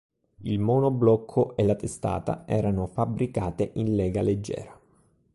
[0.39, 4.75] Il monoblocco e la testata erano fabbricate in lega leggera.